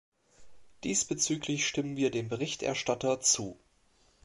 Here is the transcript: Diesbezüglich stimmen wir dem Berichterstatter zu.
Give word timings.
Diesbezüglich 0.83 1.67
stimmen 1.67 1.95
wir 1.95 2.09
dem 2.09 2.27
Berichterstatter 2.27 3.19
zu. 3.19 3.59